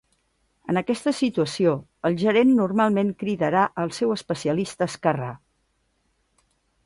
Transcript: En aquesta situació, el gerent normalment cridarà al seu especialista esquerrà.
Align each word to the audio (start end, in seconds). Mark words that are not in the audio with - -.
En 0.71 0.79
aquesta 0.79 1.11
situació, 1.17 1.73
el 2.09 2.15
gerent 2.21 2.53
normalment 2.61 3.11
cridarà 3.19 3.65
al 3.83 3.93
seu 3.97 4.15
especialista 4.15 4.87
esquerrà. 4.93 5.31